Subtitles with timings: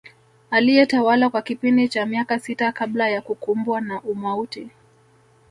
[0.51, 4.69] Aliyetawala kwa kipindi cha miaka sita kabla ya kukumbwa na umauti